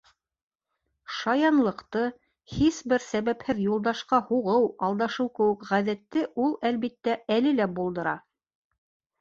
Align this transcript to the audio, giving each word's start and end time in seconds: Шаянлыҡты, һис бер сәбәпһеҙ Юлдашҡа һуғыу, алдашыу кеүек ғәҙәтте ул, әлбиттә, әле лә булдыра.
Шаянлыҡты, 1.15 2.01
һис 2.53 2.79
бер 2.93 3.05
сәбәпһеҙ 3.09 3.61
Юлдашҡа 3.65 4.21
һуғыу, 4.31 4.65
алдашыу 4.89 5.29
кеүек 5.41 5.67
ғәҙәтте 5.75 6.27
ул, 6.47 6.57
әлбиттә, 6.71 7.19
әле 7.39 7.53
лә 7.61 7.73
булдыра. 7.79 8.17